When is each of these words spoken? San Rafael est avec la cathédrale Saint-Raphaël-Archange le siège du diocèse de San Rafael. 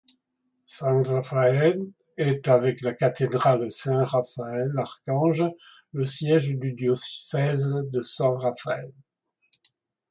San 0.65 1.03
Rafael 1.05 1.79
est 2.17 2.47
avec 2.47 2.81
la 2.81 2.95
cathédrale 2.95 3.71
Saint-Raphaël-Archange 3.71 5.43
le 5.93 6.05
siège 6.07 6.47
du 6.49 6.73
diocèse 6.73 7.71
de 7.91 8.01
San 8.01 8.33
Rafael. 8.35 8.91